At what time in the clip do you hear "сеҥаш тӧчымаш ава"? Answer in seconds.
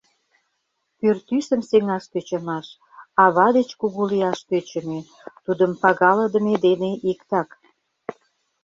1.69-3.47